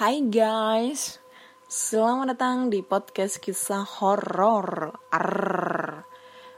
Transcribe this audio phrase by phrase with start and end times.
[0.00, 1.20] Hai guys,
[1.68, 4.96] selamat datang di podcast kisah horor.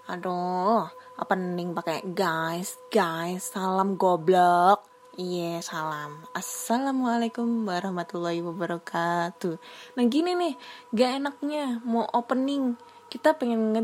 [0.06, 0.86] Aduh,
[1.18, 4.86] apa nih pakai guys, guys, salam goblok.
[5.18, 6.22] Iya, salam.
[6.30, 9.58] Assalamualaikum warahmatullahi wabarakatuh.
[9.98, 10.54] Nah gini nih,
[10.94, 12.78] gak enaknya mau opening.
[13.10, 13.82] Kita pengen nge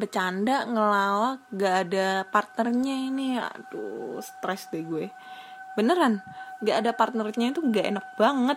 [0.00, 3.36] bercanda, ngelawak, gak ada partnernya ini.
[3.36, 5.12] Aduh, stres deh gue.
[5.76, 6.24] Beneran,
[6.64, 8.56] gak ada partnernya itu gak enak banget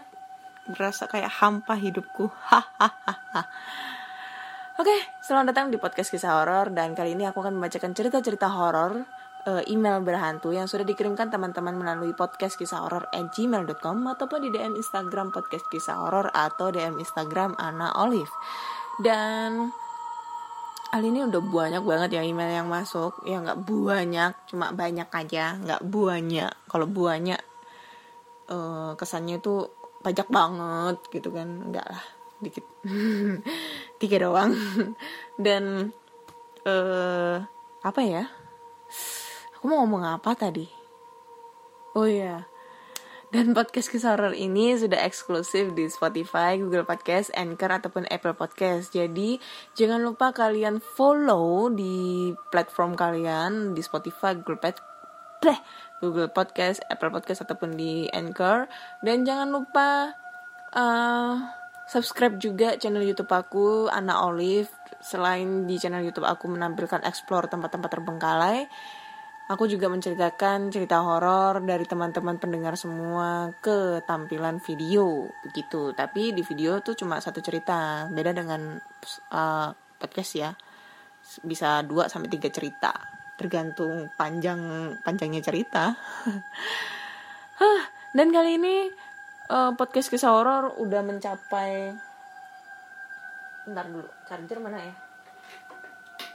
[0.69, 2.29] berasa kayak hampa hidupku.
[2.49, 3.41] Hahaha.
[4.81, 9.05] Oke, selamat datang di podcast kisah horor dan kali ini aku akan membacakan cerita-cerita horor
[9.45, 14.49] uh, email berhantu yang sudah dikirimkan teman-teman melalui podcast kisah horor at gmail.com ataupun di
[14.49, 18.33] DM Instagram podcast kisah horor atau DM Instagram Ana Olive.
[19.01, 19.69] Dan
[20.91, 25.55] kali ini udah banyak banget ya email yang masuk ya nggak banyak cuma banyak aja
[25.55, 27.39] nggak banyak kalau banyak
[28.51, 31.69] uh, kesannya itu pajak banget gitu kan.
[31.69, 32.03] Enggak lah
[32.41, 32.65] dikit.
[34.01, 34.51] Tiga doang.
[35.45, 35.93] Dan
[36.65, 37.37] eh
[37.81, 38.25] apa ya?
[39.57, 40.65] Aku mau ngomong apa tadi?
[41.93, 42.49] Oh iya.
[43.31, 48.91] Dan podcast kisah ini sudah eksklusif di Spotify, Google Podcast, Anchor ataupun Apple Podcast.
[48.91, 49.39] Jadi
[49.71, 55.63] jangan lupa kalian follow di platform kalian di Spotify, Google Podcast,
[56.01, 58.65] Google Podcast, Apple Podcast ataupun di Anchor
[59.05, 60.17] dan jangan lupa
[60.73, 64.71] uh, subscribe juga channel YouTube aku Ana Olive.
[65.01, 68.69] Selain di channel YouTube aku menampilkan explore tempat-tempat terbengkalai,
[69.51, 75.91] aku juga menceritakan cerita horor dari teman-teman pendengar semua ke tampilan video begitu.
[75.91, 78.79] Tapi di video tuh cuma satu cerita, beda dengan
[79.35, 80.51] uh, podcast ya.
[81.43, 83.10] Bisa 2 sampai tiga cerita
[83.41, 85.97] tergantung panjang panjangnya cerita.
[88.15, 88.85] Dan kali ini
[89.49, 91.97] uh, podcast kisah horor udah mencapai
[93.61, 94.93] Bentar dulu, charger mana ya?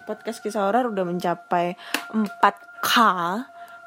[0.06, 1.74] Podcast kisah horor udah mencapai
[2.14, 2.92] 4K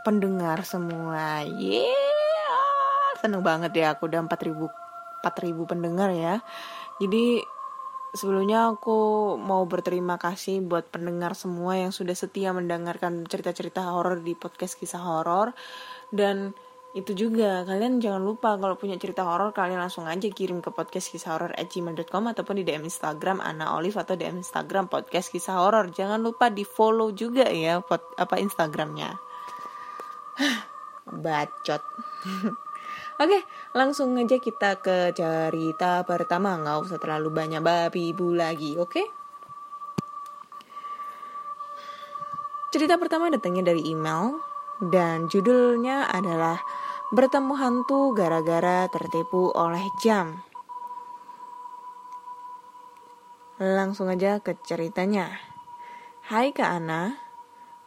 [0.03, 1.47] pendengar semua.
[1.47, 3.15] Yeah.
[3.19, 6.43] Seneng banget ya aku udah 4000 4000 pendengar ya.
[6.99, 7.39] Jadi
[8.09, 14.33] Sebelumnya aku mau berterima kasih buat pendengar semua yang sudah setia mendengarkan cerita-cerita horor di
[14.33, 15.53] podcast kisah horor.
[16.09, 16.57] Dan
[16.97, 21.13] itu juga kalian jangan lupa kalau punya cerita horor kalian langsung aja kirim ke podcast
[21.13, 25.93] kisah horor gmail.com ataupun di DM Instagram Ana Olive atau DM Instagram podcast kisah horor.
[25.93, 29.21] Jangan lupa di follow juga ya pot, apa Instagramnya.
[31.23, 31.83] Bacot
[33.19, 33.43] Oke,
[33.75, 36.55] langsung aja kita ke cerita pertama.
[36.55, 39.03] Nggak usah terlalu banyak babi ibu lagi, oke?
[42.71, 44.39] Cerita pertama datangnya dari email
[44.79, 46.63] dan judulnya adalah
[47.09, 50.45] Bertemu hantu gara-gara tertipu oleh jam.
[53.57, 55.41] Langsung aja ke ceritanya.
[56.29, 57.17] Hai Kak Ana,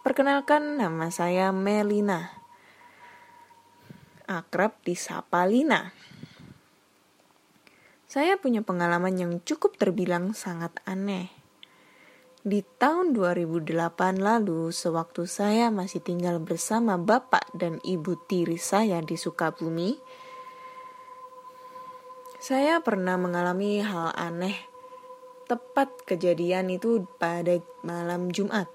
[0.02, 2.41] perkenalkan nama saya Melina
[4.40, 5.92] akrab disapa Lina.
[8.08, 11.32] Saya punya pengalaman yang cukup terbilang sangat aneh.
[12.42, 19.14] Di tahun 2008 lalu, sewaktu saya masih tinggal bersama bapak dan ibu tiri saya di
[19.14, 19.94] Sukabumi,
[22.42, 24.58] saya pernah mengalami hal aneh.
[25.46, 28.66] Tepat kejadian itu pada malam Jumat.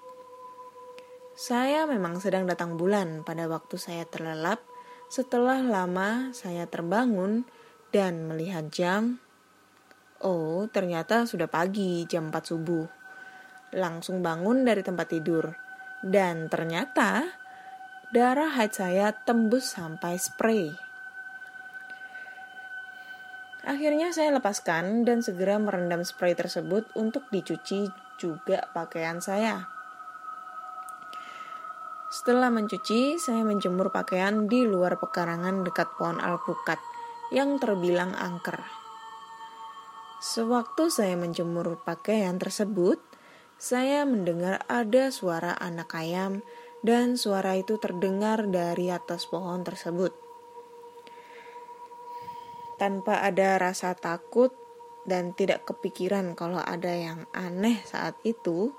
[1.35, 4.63] Saya memang sedang datang bulan pada waktu saya terlelap
[5.07, 7.47] setelah lama saya terbangun
[7.95, 9.23] dan melihat jam.
[10.19, 12.85] Oh, ternyata sudah pagi, jam 4 subuh.
[13.75, 15.53] Langsung bangun dari tempat tidur.
[16.03, 17.23] Dan ternyata
[18.11, 20.73] darah haid saya tembus sampai spray.
[23.67, 29.76] Akhirnya saya lepaskan dan segera merendam spray tersebut untuk dicuci juga pakaian saya.
[32.07, 36.79] Setelah mencuci, saya menjemur pakaian di luar pekarangan dekat pohon alpukat
[37.35, 38.63] yang terbilang angker.
[40.23, 42.97] Sewaktu saya menjemur pakaian tersebut,
[43.59, 46.47] saya mendengar ada suara anak ayam
[46.79, 50.15] dan suara itu terdengar dari atas pohon tersebut.
[52.79, 54.55] Tanpa ada rasa takut
[55.03, 58.71] dan tidak kepikiran kalau ada yang aneh saat itu,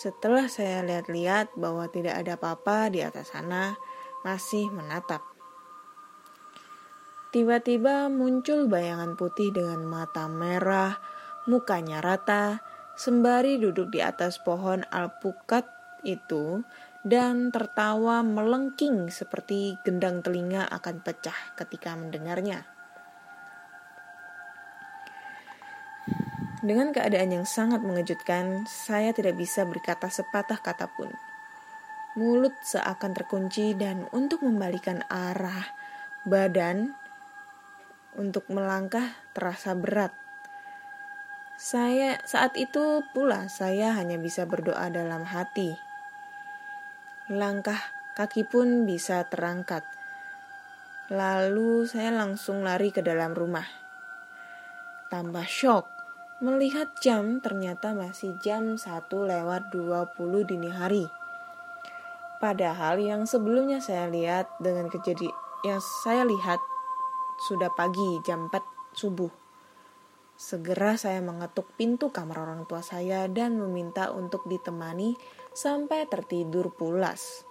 [0.00, 3.76] setelah saya lihat-lihat bahwa tidak ada apa-apa di atas sana,
[4.24, 5.20] masih menatap.
[7.36, 10.96] Tiba-tiba muncul bayangan putih dengan mata merah,
[11.44, 12.64] mukanya rata,
[12.96, 15.68] sembari duduk di atas pohon alpukat
[16.00, 16.64] itu
[17.04, 22.64] dan tertawa melengking seperti gendang telinga akan pecah ketika mendengarnya.
[26.60, 31.08] Dengan keadaan yang sangat mengejutkan, saya tidak bisa berkata sepatah kata pun.
[32.20, 35.72] Mulut seakan terkunci dan untuk membalikan arah
[36.28, 36.92] badan
[38.12, 40.12] untuk melangkah terasa berat.
[41.56, 45.72] Saya saat itu pula saya hanya bisa berdoa dalam hati.
[47.32, 47.80] Langkah
[48.20, 49.84] kaki pun bisa terangkat.
[51.08, 53.64] Lalu saya langsung lari ke dalam rumah.
[55.08, 55.99] Tambah shock
[56.40, 61.04] melihat jam ternyata masih jam 1 lewat 20 dini hari.
[62.40, 66.56] Padahal yang sebelumnya saya lihat dengan kejadian yang saya lihat
[67.44, 69.28] sudah pagi jam 4 subuh.
[70.40, 75.20] Segera saya mengetuk pintu kamar orang tua saya dan meminta untuk ditemani
[75.52, 77.44] sampai tertidur pulas.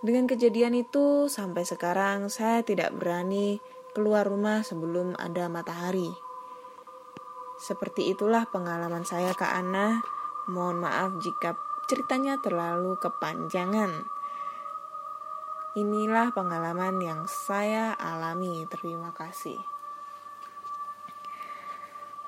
[0.00, 3.60] Dengan kejadian itu, sampai sekarang saya tidak berani
[3.92, 6.08] keluar rumah sebelum ada matahari.
[7.60, 10.02] Seperti itulah pengalaman saya ke Ana.
[10.50, 11.56] Mohon maaf jika
[11.86, 14.08] ceritanya terlalu kepanjangan.
[15.74, 18.66] Inilah pengalaman yang saya alami.
[18.70, 19.58] Terima kasih.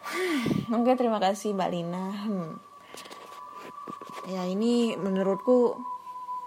[0.77, 2.07] Oke, terima kasih Mbak Lina.
[2.11, 2.53] Hmm.
[4.27, 5.79] Ya, ini menurutku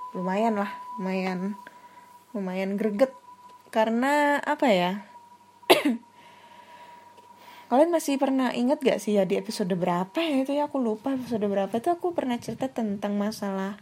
[0.09, 1.53] lumayan lah lumayan
[2.33, 3.13] lumayan greget
[3.69, 4.91] karena apa ya
[7.69, 10.65] kalian masih pernah inget gak sih ya di episode berapa ya itu ya?
[10.65, 11.69] Aku lupa episode berapa.
[11.69, 13.77] Itu aku pernah cerita tentang masalah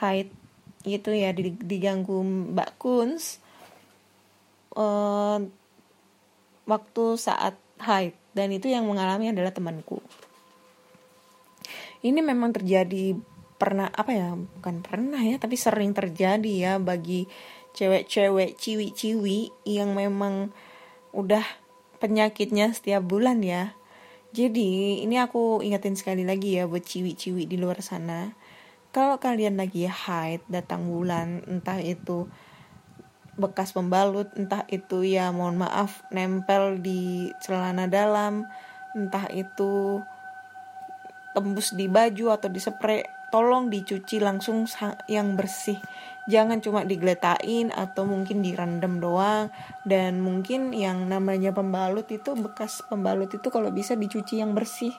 [0.00, 0.32] haid
[0.88, 3.44] gitu ya diganggu Mbak Kuns
[4.72, 5.44] uh,
[6.64, 8.16] waktu saat haid.
[8.32, 10.00] Dan itu yang mengalami adalah temanku.
[12.00, 13.12] Ini memang terjadi
[13.58, 17.26] pernah apa ya bukan pernah ya tapi sering terjadi ya bagi
[17.74, 20.54] cewek-cewek ciwi-ciwi yang memang
[21.10, 21.42] udah
[21.98, 23.74] penyakitnya setiap bulan ya.
[24.34, 28.32] Jadi ini aku ingetin sekali lagi ya buat ciwi-ciwi di luar sana.
[28.92, 32.28] Kalau kalian lagi haid datang bulan entah itu
[33.38, 38.42] bekas pembalut entah itu ya mohon maaf nempel di celana dalam
[38.98, 40.02] entah itu
[41.38, 44.66] tembus di baju atau di spray tolong dicuci langsung
[45.06, 45.78] yang bersih
[46.28, 49.48] jangan cuma digeletain atau mungkin direndam doang.
[49.88, 54.92] Dan mungkin yang namanya pembalut itu bekas pembalut itu kalau bisa dicuci yang bersih.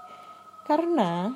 [0.65, 1.29] Karena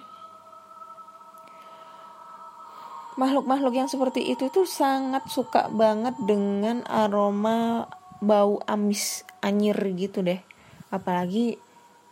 [3.14, 7.86] makhluk-makhluk yang seperti itu tuh sangat suka banget dengan aroma
[8.18, 10.42] bau amis anyir gitu deh.
[10.90, 11.62] Apalagi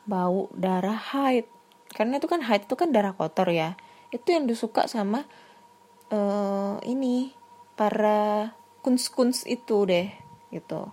[0.06, 1.50] bau darah haid.
[1.92, 3.74] Karena itu kan haid itu kan darah kotor ya.
[4.14, 5.26] Itu yang disuka sama
[6.14, 7.41] uh, ini
[7.76, 8.52] para
[8.82, 10.10] kuns-kuns itu deh
[10.50, 10.92] gitu.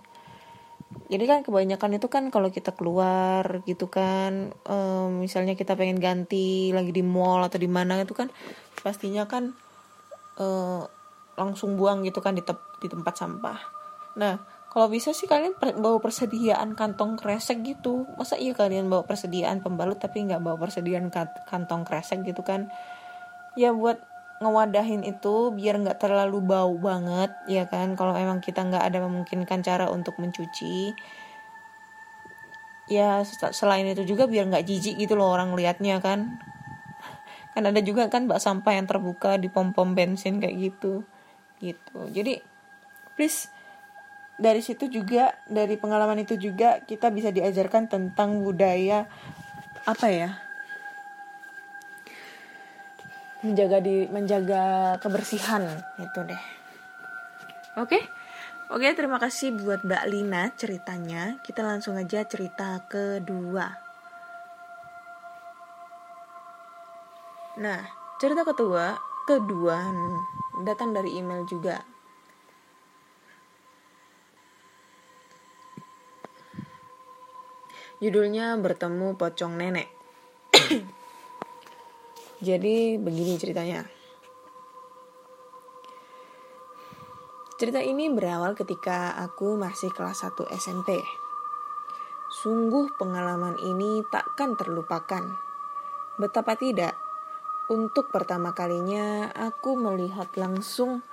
[1.09, 6.73] Jadi kan kebanyakan itu kan kalau kita keluar gitu kan um, misalnya kita pengen ganti
[6.73, 8.33] lagi di mall atau di mana itu kan
[8.81, 9.53] pastinya kan
[10.41, 10.81] uh,
[11.37, 13.59] langsung buang gitu kan di, te di tempat sampah.
[14.17, 18.09] Nah kalau bisa sih kalian bawa persediaan kantong kresek gitu.
[18.17, 21.09] Masa iya kalian bawa persediaan pembalut tapi nggak bawa persediaan
[21.49, 22.69] kantong kresek gitu kan?
[23.57, 23.97] Ya buat
[24.39, 27.93] ngewadahin itu biar nggak terlalu bau banget ya kan?
[27.99, 30.95] Kalau emang kita nggak ada memungkinkan cara untuk mencuci
[32.89, 33.21] ya
[33.53, 36.39] selain itu juga biar nggak jijik gitu loh orang liatnya kan?
[37.53, 41.03] Kan ada juga kan bak sampah yang terbuka di pom pom bensin kayak gitu
[41.59, 41.99] gitu.
[42.09, 42.39] Jadi
[43.19, 43.51] please
[44.39, 49.03] dari situ juga dari pengalaman itu juga kita bisa diajarkan tentang budaya
[49.83, 50.48] apa ya
[53.43, 55.63] menjaga di menjaga kebersihan.
[55.99, 56.43] Itu deh.
[57.79, 57.99] Oke?
[58.69, 61.41] Oke terima kasih buat Mbak Lina ceritanya.
[61.41, 63.65] Kita langsung aja cerita kedua.
[67.57, 67.81] Nah
[68.21, 68.93] cerita kedua
[69.25, 69.77] kedua
[70.61, 71.81] datang dari email juga.
[77.99, 79.89] Judulnya bertemu pocong nenek
[82.39, 83.83] Jadi begini ceritanya.
[87.59, 90.95] Cerita ini berawal ketika aku masih kelas 1 SMP.
[92.39, 95.35] Sungguh pengalaman ini takkan terlupakan.
[96.15, 96.95] Betapa tidak,
[97.67, 101.03] untuk pertama kalinya aku melihat langsung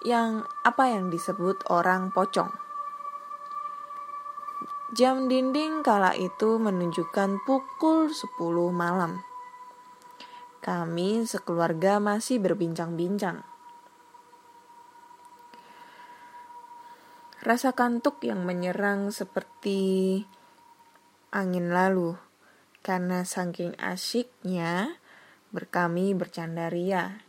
[0.00, 2.48] yang apa yang disebut orang pocong.
[4.96, 8.32] Jam dinding kala itu menunjukkan pukul 10
[8.72, 9.33] malam.
[10.64, 13.44] Kami sekeluarga masih berbincang-bincang.
[17.44, 20.24] Rasa kantuk yang menyerang seperti
[21.36, 22.16] angin lalu.
[22.80, 24.96] Karena saking asyiknya
[25.52, 27.20] berkami bercanda ria.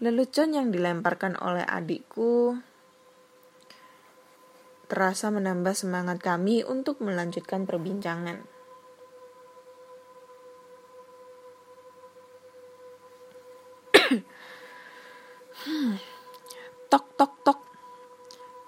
[0.00, 2.56] Lelucon yang dilemparkan oleh adikku
[4.88, 8.61] terasa menambah semangat kami untuk melanjutkan perbincangan.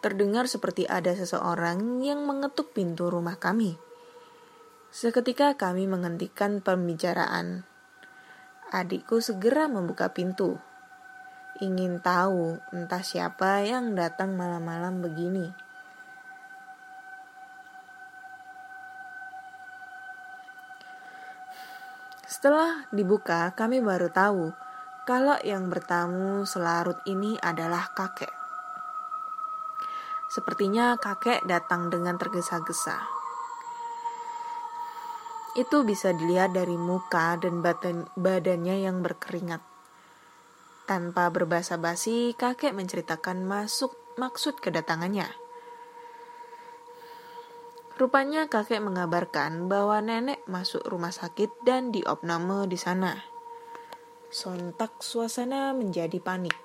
[0.04, 3.80] Terdengar seperti ada seseorang yang mengetuk pintu rumah kami.
[4.92, 7.64] Seketika kami menghentikan pembicaraan.
[8.68, 10.60] Adikku segera membuka pintu.
[11.64, 15.48] Ingin tahu entah siapa yang datang malam-malam begini.
[22.28, 24.52] Setelah dibuka, kami baru tahu
[25.08, 28.43] kalau yang bertamu selarut ini adalah kakek.
[30.34, 32.98] Sepertinya kakek datang dengan tergesa-gesa.
[35.54, 39.62] Itu bisa dilihat dari muka dan badan, badannya yang berkeringat.
[40.90, 45.30] Tanpa berbahasa basi, kakek menceritakan masuk maksud kedatangannya.
[47.94, 53.22] Rupanya kakek mengabarkan bahwa nenek masuk rumah sakit dan diopname di sana.
[54.34, 56.63] Sontak suasana menjadi panik.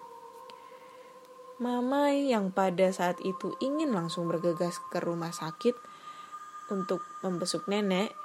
[1.60, 5.76] Mama yang pada saat itu ingin langsung bergegas ke rumah sakit
[6.72, 8.16] untuk membesuk nenek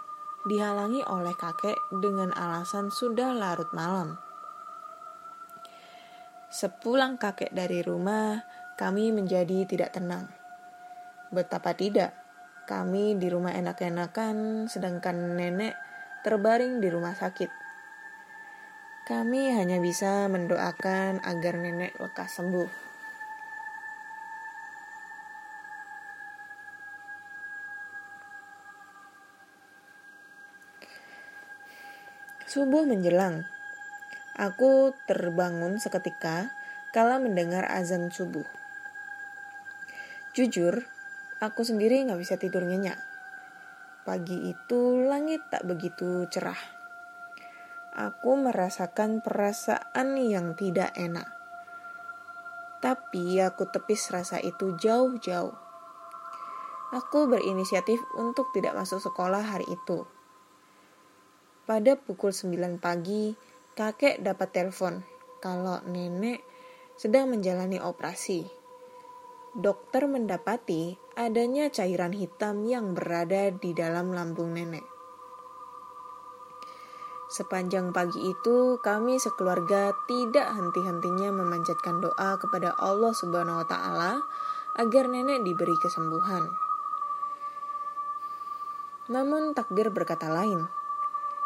[0.46, 4.14] dihalangi oleh kakek dengan alasan sudah larut malam.
[6.46, 8.38] Sepulang kakek dari rumah,
[8.78, 10.30] kami menjadi tidak tenang.
[11.34, 12.14] Betapa tidak,
[12.70, 15.74] kami di rumah enak-enakan, sedangkan nenek
[16.22, 17.50] terbaring di rumah sakit.
[19.10, 22.83] Kami hanya bisa mendoakan agar nenek lekas sembuh.
[32.44, 33.44] Subuh menjelang.
[34.34, 36.50] Aku terbangun seketika
[36.90, 38.46] kala mendengar azan subuh.
[40.34, 40.84] Jujur,
[41.38, 42.98] aku sendiri nggak bisa tidur nyenyak.
[44.02, 46.74] Pagi itu langit tak begitu cerah
[47.94, 51.30] aku merasakan perasaan yang tidak enak.
[52.82, 55.54] Tapi aku tepis rasa itu jauh-jauh.
[56.94, 60.04] Aku berinisiatif untuk tidak masuk sekolah hari itu.
[61.64, 63.32] Pada pukul 9 pagi,
[63.72, 65.00] kakek dapat telepon
[65.40, 66.44] kalau nenek
[67.00, 68.44] sedang menjalani operasi.
[69.56, 74.84] Dokter mendapati adanya cairan hitam yang berada di dalam lambung nenek.
[77.32, 84.20] Sepanjang pagi itu, kami sekeluarga tidak henti-hentinya memanjatkan doa kepada Allah Subhanahu wa Ta'ala
[84.76, 86.44] agar nenek diberi kesembuhan.
[89.08, 90.83] Namun, takdir berkata lain: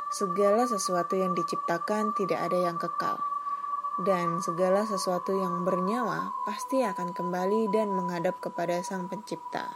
[0.08, 3.20] segala sesuatu yang diciptakan tidak ada yang kekal,
[4.00, 9.68] dan segala sesuatu yang bernyawa pasti akan kembali dan menghadap kepada Sang Pencipta.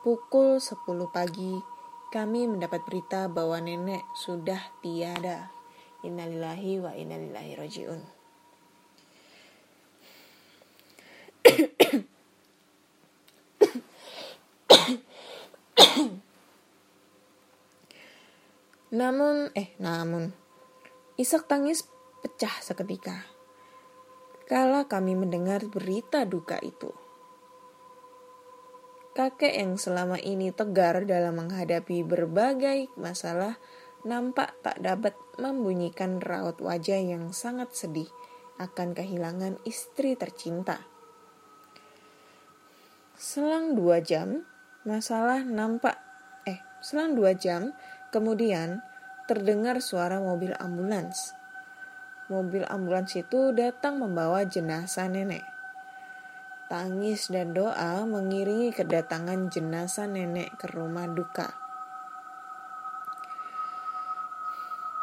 [0.00, 0.80] Pukul 10
[1.12, 1.60] pagi,
[2.08, 5.52] kami mendapat berita bahwa nenek sudah tiada.
[6.00, 8.15] Innalillahi wa innalillahi rojiun.
[18.94, 20.30] Namun, eh, namun,
[21.18, 21.86] isak tangis
[22.22, 23.26] pecah seketika.
[24.46, 26.94] Kala kami mendengar berita duka itu.
[29.16, 33.56] Kakek yang selama ini tegar dalam menghadapi berbagai masalah
[34.06, 38.06] nampak tak dapat membunyikan raut wajah yang sangat sedih
[38.62, 40.84] akan kehilangan istri tercinta.
[43.16, 44.44] Selang dua jam,
[44.84, 45.96] masalah nampak,
[46.44, 47.72] eh, selang dua jam,
[48.16, 48.80] kemudian
[49.28, 51.36] terdengar suara mobil ambulans.
[52.32, 55.44] Mobil ambulans itu datang membawa jenazah nenek.
[56.72, 61.52] Tangis dan doa mengiringi kedatangan jenazah nenek ke rumah duka.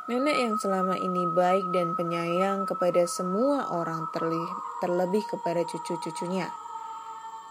[0.09, 4.09] Nenek yang selama ini baik dan penyayang kepada semua orang
[4.83, 6.51] terlebih kepada cucu-cucunya.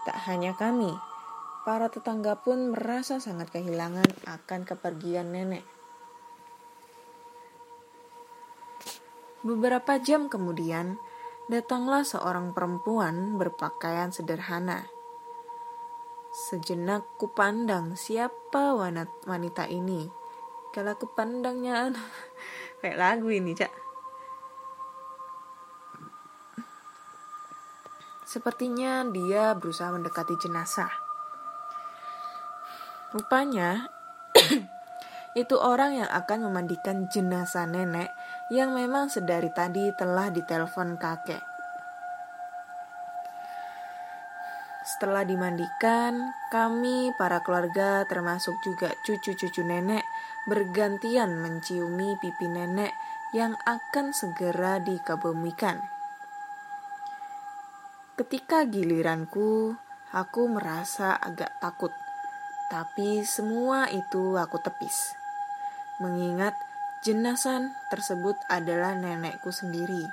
[0.05, 0.93] Tak hanya kami,
[1.63, 5.63] para tetangga pun merasa sangat kehilangan akan kepergian nenek.
[9.43, 10.95] Beberapa jam kemudian,
[11.51, 14.87] datanglah seorang perempuan berpakaian sederhana.
[16.31, 18.71] Sejenak kupandang siapa
[19.27, 20.07] wanita ini.
[20.71, 21.91] Kalau kupandangnya
[22.79, 23.71] kayak lagu ini, Cak.
[28.23, 31.02] Sepertinya dia berusaha mendekati jenazah.
[33.13, 33.85] Rupanya
[35.41, 38.09] itu orang yang akan memandikan jenazah nenek
[38.49, 41.53] yang memang sedari tadi telah ditelepon kakek.
[44.83, 50.03] Setelah dimandikan, kami para keluarga termasuk juga cucu-cucu nenek
[50.49, 52.91] bergantian menciumi pipi nenek
[53.31, 55.79] yang akan segera dikebumikan.
[58.19, 59.73] Ketika giliranku,
[60.11, 61.95] aku merasa agak takut,
[62.73, 65.13] tapi semua itu aku tepis.
[66.01, 66.57] Mengingat
[67.05, 70.09] jenazah tersebut adalah nenekku sendiri.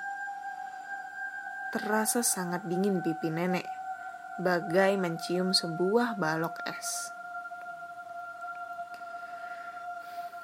[1.72, 3.64] Terasa sangat dingin pipi nenek,
[4.44, 7.16] bagai mencium sebuah balok es.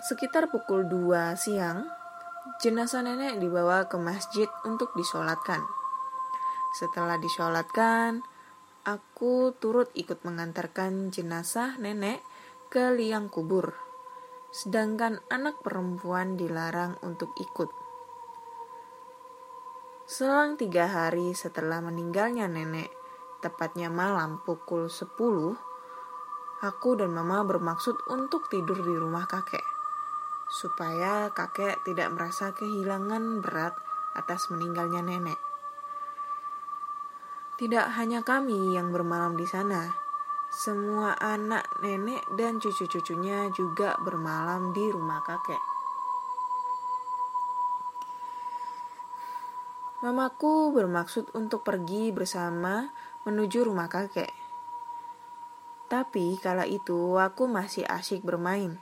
[0.01, 1.85] Sekitar pukul 2 siang,
[2.65, 5.61] jenazah nenek dibawa ke masjid untuk disolatkan.
[6.81, 8.25] Setelah disolatkan,
[8.87, 12.23] aku turut ikut mengantarkan jenazah nenek
[12.71, 13.75] ke liang kubur,
[14.55, 17.67] sedangkan anak perempuan dilarang untuk ikut.
[20.07, 22.87] Selang tiga hari setelah meninggalnya nenek,
[23.43, 25.03] tepatnya malam pukul 10,
[26.63, 29.67] aku dan mama bermaksud untuk tidur di rumah kakek,
[30.47, 33.75] supaya kakek tidak merasa kehilangan berat
[34.15, 35.56] atas meninggalnya nenek.
[37.57, 39.89] Tidak hanya kami yang bermalam di sana,
[40.53, 45.77] semua anak, nenek, dan cucu-cucunya juga bermalam di rumah kakek.
[50.01, 52.89] Mamaku bermaksud untuk pergi bersama
[53.29, 54.33] menuju rumah kakek.
[55.93, 58.81] Tapi kala itu aku masih asyik bermain.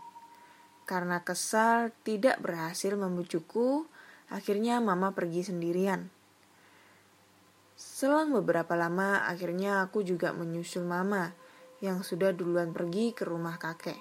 [0.86, 3.90] Karena kesal tidak berhasil membujukku,
[4.30, 6.13] akhirnya mama pergi sendirian.
[8.04, 11.33] Selang beberapa lama, akhirnya aku juga menyusul mama
[11.81, 13.96] yang sudah duluan pergi ke rumah kakek.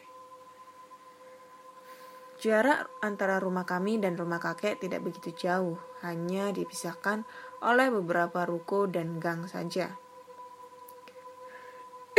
[2.36, 7.24] Jarak antara rumah kami dan rumah kakek tidak begitu jauh, hanya dipisahkan
[7.64, 9.96] oleh beberapa ruko dan gang saja.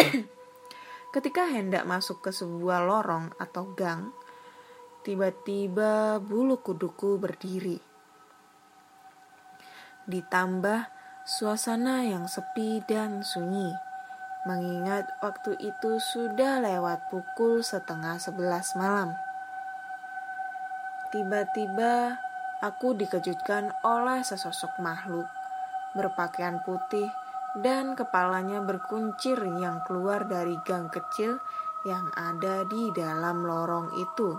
[1.12, 4.08] Ketika hendak masuk ke sebuah lorong atau gang,
[5.04, 7.76] tiba-tiba bulu kuduku berdiri.
[10.08, 10.93] Ditambah
[11.24, 13.72] Suasana yang sepi dan sunyi,
[14.44, 19.16] mengingat waktu itu sudah lewat pukul setengah sebelas malam.
[21.08, 22.20] Tiba-tiba
[22.60, 25.24] aku dikejutkan oleh sesosok makhluk
[25.96, 27.08] berpakaian putih
[27.56, 31.40] dan kepalanya berkuncir yang keluar dari gang kecil
[31.88, 34.36] yang ada di dalam lorong itu.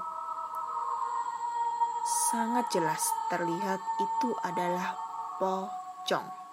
[2.29, 3.01] Sangat jelas
[3.33, 4.93] terlihat itu adalah
[5.41, 6.44] pocong.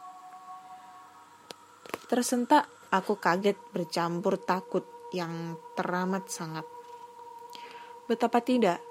[2.13, 4.85] Tersentak, aku kaget bercampur takut
[5.17, 6.69] yang teramat sangat.
[8.05, 8.85] Betapa tidak,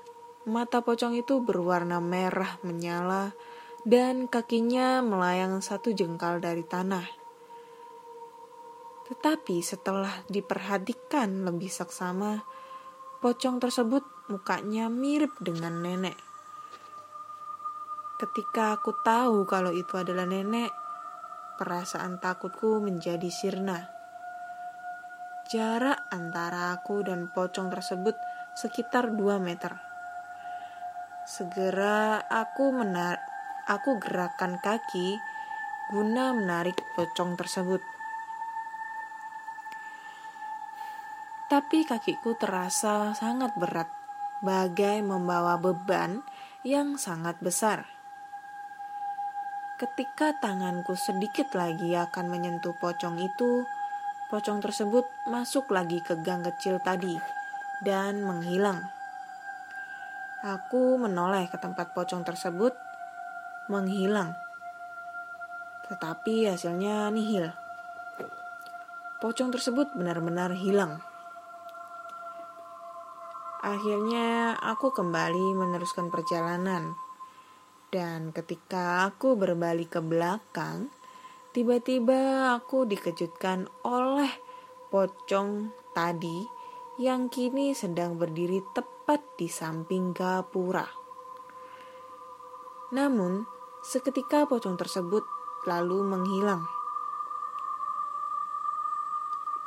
[0.50, 3.38] mata pocong itu berwarna merah menyala
[3.86, 7.06] dan kakinya melayang satu jengkal dari tanah.
[9.06, 12.42] Tetapi setelah diperhatikan lebih saksama,
[13.22, 14.02] pocong tersebut
[14.34, 16.18] mukanya mirip dengan nenek.
[18.18, 20.81] Ketika aku tahu kalau itu adalah nenek,
[21.62, 23.86] perasaan takutku menjadi sirna.
[25.46, 28.18] Jarak antara aku dan pocong tersebut
[28.58, 29.78] sekitar 2 meter.
[31.30, 33.22] Segera aku menar
[33.70, 35.22] aku gerakan kaki
[35.94, 37.86] guna menarik pocong tersebut.
[41.46, 43.92] Tapi kakiku terasa sangat berat,
[44.42, 46.26] bagai membawa beban
[46.66, 48.01] yang sangat besar.
[49.82, 53.66] Ketika tanganku sedikit lagi akan menyentuh pocong itu,
[54.30, 57.18] pocong tersebut masuk lagi ke gang kecil tadi
[57.82, 58.78] dan menghilang.
[60.46, 62.78] Aku menoleh ke tempat pocong tersebut,
[63.74, 64.38] menghilang.
[65.90, 67.50] Tetapi hasilnya nihil.
[69.18, 71.02] Pocong tersebut benar-benar hilang.
[73.66, 76.94] Akhirnya aku kembali meneruskan perjalanan
[77.92, 80.88] dan ketika aku berbalik ke belakang,
[81.52, 84.32] tiba-tiba aku dikejutkan oleh
[84.88, 86.48] pocong tadi
[87.04, 90.88] yang kini sedang berdiri tepat di samping gapura.
[92.96, 93.44] Namun,
[93.84, 95.24] seketika pocong tersebut
[95.68, 96.64] lalu menghilang.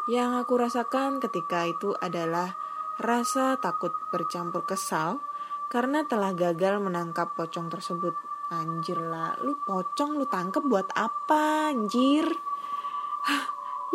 [0.09, 2.57] Yang aku rasakan ketika itu adalah
[3.01, 5.21] rasa takut bercampur kesal
[5.73, 8.15] karena telah gagal menangkap pocong tersebut.
[8.53, 12.29] Anjir lah, lu pocong lu tangkep buat apa anjir?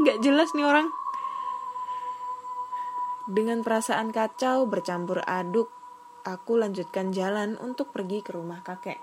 [0.06, 0.88] Gak jelas nih orang.
[3.30, 5.70] Dengan perasaan kacau bercampur aduk,
[6.26, 8.98] aku lanjutkan jalan untuk pergi ke rumah kakek.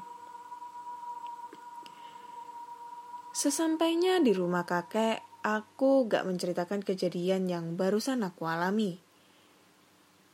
[3.31, 8.99] Sesampainya di rumah kakek, aku gak menceritakan kejadian yang barusan aku alami.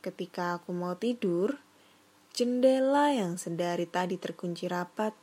[0.01, 1.62] Ketika aku mau tidur,
[2.33, 5.13] jendela yang sedari tadi terkunci rapat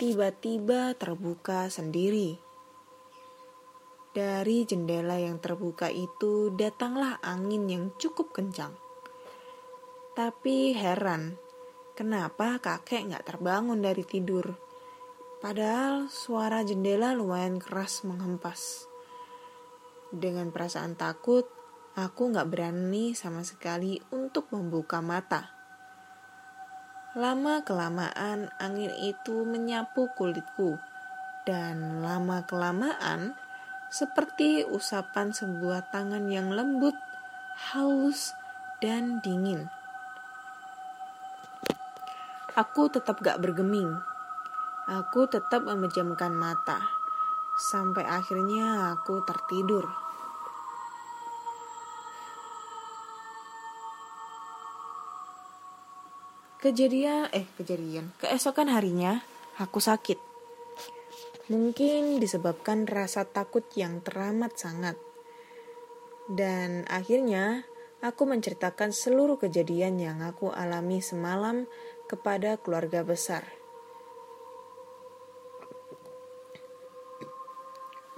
[0.00, 2.40] tiba-tiba terbuka sendiri.
[4.16, 8.72] Dari jendela yang terbuka itu datanglah angin yang cukup kencang.
[10.16, 11.36] Tapi heran,
[11.92, 14.56] kenapa kakek nggak terbangun dari tidur?
[15.44, 18.88] Padahal suara jendela lumayan keras menghempas.
[20.08, 21.44] Dengan perasaan takut,
[22.00, 25.55] aku nggak berani sama sekali untuk membuka mata.
[27.16, 30.76] Lama-kelamaan angin itu menyapu kulitku,
[31.48, 33.32] dan lama-kelamaan
[33.88, 36.92] seperti usapan sebuah tangan yang lembut,
[37.72, 38.36] halus,
[38.84, 39.64] dan dingin.
[42.52, 43.96] Aku tetap gak bergeming.
[44.84, 46.84] Aku tetap memejamkan mata.
[47.56, 49.88] Sampai akhirnya aku tertidur.
[56.66, 59.22] Kejadian, eh kejadian, keesokan harinya
[59.54, 60.18] aku sakit.
[61.46, 64.98] Mungkin disebabkan rasa takut yang teramat sangat.
[66.26, 67.62] Dan akhirnya
[68.02, 71.70] aku menceritakan seluruh kejadian yang aku alami semalam
[72.10, 73.46] kepada keluarga besar.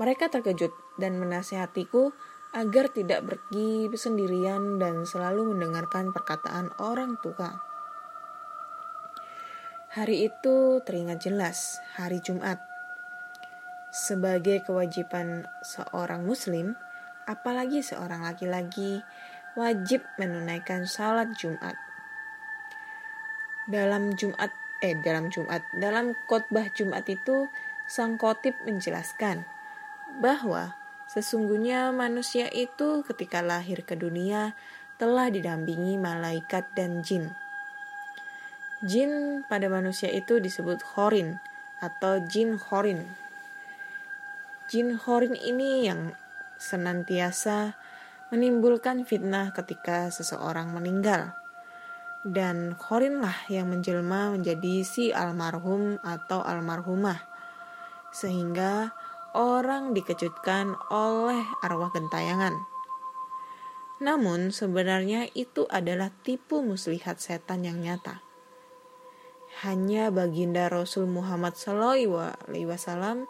[0.00, 2.16] Mereka terkejut dan menasihatiku
[2.56, 7.67] agar tidak pergi sendirian dan selalu mendengarkan perkataan orang tua.
[9.88, 12.61] Hari itu teringat jelas, hari Jumat
[13.88, 16.77] sebagai kewajiban seorang muslim,
[17.24, 19.01] apalagi seorang laki-laki,
[19.57, 21.72] wajib menunaikan salat Jumat.
[23.64, 24.53] Dalam Jumat,
[24.85, 27.48] eh dalam Jumat, dalam khotbah Jumat itu
[27.88, 29.48] sang kotib menjelaskan
[30.20, 30.77] bahwa
[31.09, 34.53] sesungguhnya manusia itu ketika lahir ke dunia
[35.01, 37.33] telah didampingi malaikat dan jin.
[38.86, 41.38] Jin pada manusia itu disebut horin
[41.82, 43.02] atau jin horin
[44.68, 46.12] Jin Horin ini yang
[46.60, 47.72] senantiasa
[48.28, 51.32] menimbulkan fitnah ketika seseorang meninggal.
[52.20, 57.16] Dan Horinlah yang menjelma menjadi si almarhum atau almarhumah.
[58.12, 58.92] Sehingga
[59.32, 62.52] orang dikejutkan oleh arwah gentayangan.
[64.04, 68.27] Namun sebenarnya itu adalah tipu muslihat setan yang nyata.
[69.66, 71.58] Hanya baginda Rasul Muhammad
[72.62, 73.26] Wasallam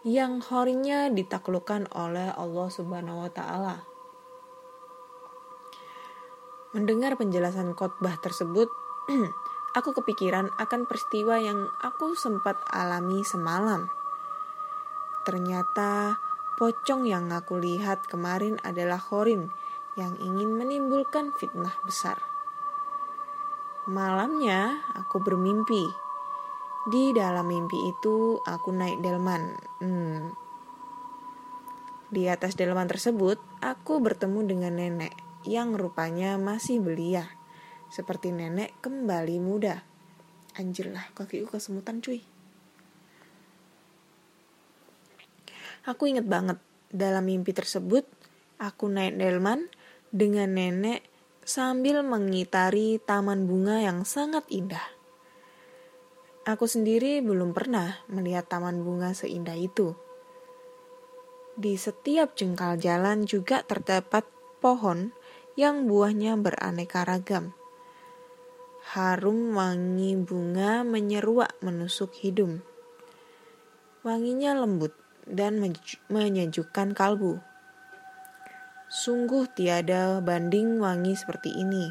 [0.00, 3.84] yang horinya ditaklukkan oleh Allah Subhanahu wa taala.
[6.72, 8.72] Mendengar penjelasan khotbah tersebut,
[9.76, 13.92] aku kepikiran akan peristiwa yang aku sempat alami semalam.
[15.28, 16.16] Ternyata
[16.56, 19.52] pocong yang aku lihat kemarin adalah Horin
[20.00, 22.35] yang ingin menimbulkan fitnah besar.
[23.86, 25.86] Malamnya aku bermimpi
[26.90, 29.54] di dalam mimpi itu aku naik delman.
[29.78, 30.34] Hmm.
[32.10, 35.14] Di atas delman tersebut aku bertemu dengan nenek
[35.46, 37.30] yang rupanya masih belia.
[37.86, 39.86] Seperti nenek kembali muda.
[40.58, 42.26] Anjir lah kakiku kesemutan cuy.
[45.86, 46.58] Aku inget banget
[46.90, 48.02] dalam mimpi tersebut
[48.58, 49.70] aku naik delman
[50.10, 51.06] dengan nenek
[51.46, 54.82] sambil mengitari taman bunga yang sangat indah.
[56.42, 59.94] Aku sendiri belum pernah melihat taman bunga seindah itu.
[61.54, 64.26] Di setiap jengkal jalan juga terdapat
[64.58, 65.14] pohon
[65.54, 67.54] yang buahnya beraneka ragam.
[68.98, 72.58] Harum wangi bunga menyeruak menusuk hidung.
[74.02, 74.98] Wanginya lembut
[75.30, 75.62] dan
[76.10, 77.38] menyejukkan kalbu.
[78.86, 81.90] Sungguh tiada banding wangi seperti ini.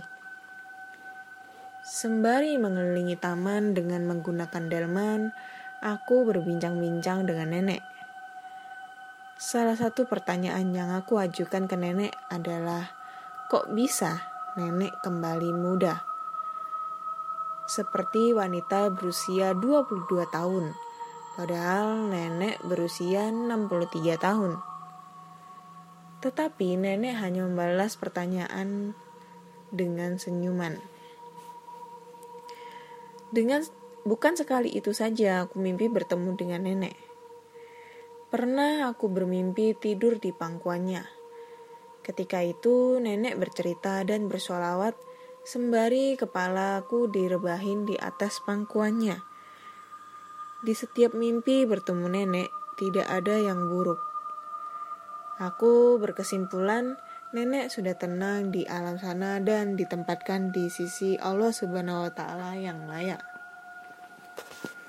[1.83, 5.35] Sembari mengelilingi taman dengan menggunakan delman,
[5.83, 7.83] aku berbincang-bincang dengan nenek.
[9.35, 12.95] Salah satu pertanyaan yang aku ajukan ke nenek adalah,
[13.51, 14.23] kok bisa
[14.55, 15.99] nenek kembali muda?
[17.67, 20.71] Seperti wanita berusia 22 tahun,
[21.35, 24.74] padahal nenek berusia 63 tahun.
[26.25, 28.97] Tetapi nenek hanya membalas pertanyaan
[29.69, 30.81] dengan senyuman.
[33.29, 33.61] Dengan
[34.09, 36.97] bukan sekali itu saja aku mimpi bertemu dengan nenek.
[38.33, 41.05] Pernah aku bermimpi tidur di pangkuannya.
[42.01, 44.97] Ketika itu nenek bercerita dan bersolawat
[45.45, 49.21] sembari kepalaku direbahin di atas pangkuannya.
[50.65, 52.49] Di setiap mimpi bertemu nenek
[52.81, 54.14] tidak ada yang buruk.
[55.35, 56.95] Aku berkesimpulan
[57.35, 62.87] nenek sudah tenang di alam sana dan ditempatkan di sisi Allah Subhanahu wa taala yang
[62.87, 63.19] layak.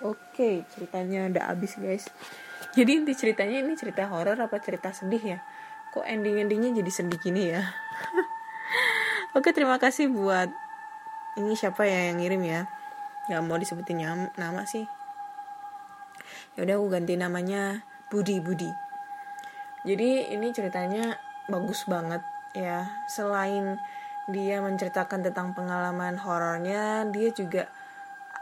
[0.06, 2.06] Oke, ceritanya udah habis, guys.
[2.78, 5.38] Jadi inti ceritanya ini cerita horor apa cerita sedih ya?
[5.90, 7.66] Kok ending-endingnya jadi sedih gini ya?
[9.37, 10.46] Oke, terima kasih buat
[11.42, 12.70] ini siapa ya yang ngirim ya?
[13.26, 13.98] Gak mau disebutin
[14.38, 14.87] nama sih.
[16.54, 17.82] Ya udah aku ganti namanya
[18.14, 18.86] Budi Budi.
[19.87, 21.14] Jadi ini ceritanya
[21.46, 22.20] bagus banget
[22.59, 22.90] ya.
[23.07, 23.79] Selain
[24.27, 27.70] dia menceritakan tentang pengalaman horornya, dia juga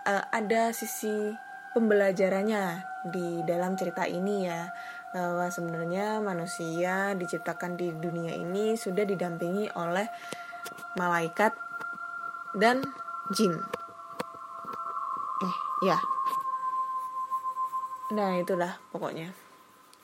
[0.09, 1.37] uh, ada sisi
[1.77, 2.81] pembelajarannya
[3.13, 4.73] di dalam cerita ini ya
[5.13, 10.09] bahwa sebenarnya manusia diciptakan di dunia ini sudah didampingi oleh
[10.97, 11.53] malaikat
[12.57, 12.81] dan
[13.37, 13.53] jin.
[15.45, 15.99] Eh, ya.
[18.17, 19.44] Nah, itulah pokoknya.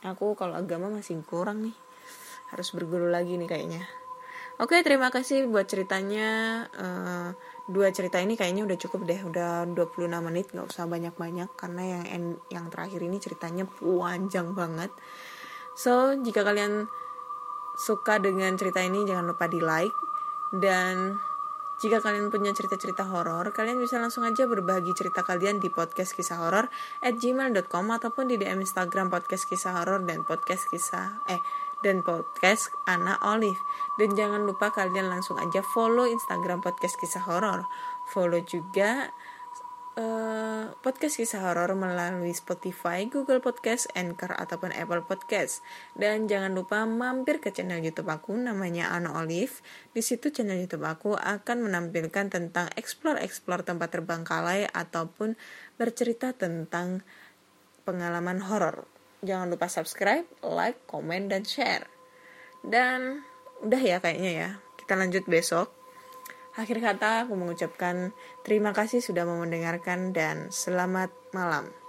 [0.04, 1.76] Aku kalau agama masih kurang nih.
[2.52, 3.82] Harus berguru lagi nih kayaknya.
[4.60, 6.64] Oke, terima kasih buat ceritanya.
[6.76, 7.32] Uh,
[7.70, 12.04] dua cerita ini kayaknya udah cukup deh udah 26 menit nggak usah banyak-banyak karena yang
[12.10, 14.90] en, yang terakhir ini ceritanya panjang banget
[15.78, 16.90] so jika kalian
[17.78, 19.94] suka dengan cerita ini jangan lupa di like
[20.58, 21.22] dan
[21.80, 26.36] jika kalian punya cerita-cerita horor, kalian bisa langsung aja berbagi cerita kalian di podcast kisah
[26.36, 26.68] horor
[27.00, 31.40] at gmail.com ataupun di DM Instagram podcast kisah horor dan podcast kisah eh
[31.80, 33.56] dan podcast Ana Olive.
[33.96, 37.64] Dan jangan lupa kalian langsung aja follow Instagram podcast kisah horor.
[38.12, 39.08] Follow juga
[39.96, 45.64] uh, podcast kisah horor melalui Spotify, Google Podcast, Anchor ataupun Apple Podcast.
[45.96, 49.64] Dan jangan lupa mampir ke channel YouTube aku namanya Ana Olive.
[49.90, 55.35] Di situ channel YouTube aku akan menampilkan tentang explore-explore tempat terbangkalai ataupun
[55.81, 57.03] bercerita tentang
[57.83, 58.87] pengalaman horor
[59.20, 61.87] jangan lupa subscribe, like, komen, dan share.
[62.64, 63.24] Dan
[63.64, 64.50] udah ya kayaknya ya.
[64.81, 65.79] Kita lanjut besok.
[66.60, 68.12] Akhir kata aku mengucapkan
[68.44, 71.79] terima kasih sudah mendengarkan dan selamat malam.